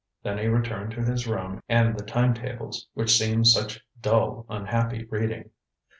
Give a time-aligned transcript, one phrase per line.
[0.23, 5.05] Then he returned to his room and the time tables, which seemed such dull unhappy
[5.11, 5.51] reading.